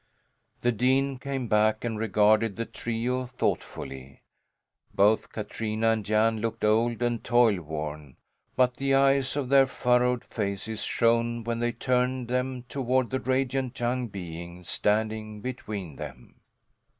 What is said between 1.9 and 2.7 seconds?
regarded the